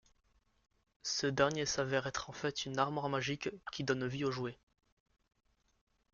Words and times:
Ce 1.03 1.27
dernier 1.27 1.67
s'avère 1.67 2.07
être 2.07 2.31
en 2.31 2.33
fait 2.33 2.65
une 2.65 2.79
armoire 2.79 3.07
magique 3.07 3.51
qui 3.71 3.83
donne 3.83 4.07
vie 4.07 4.25
aux 4.25 4.31
jouets. 4.31 4.57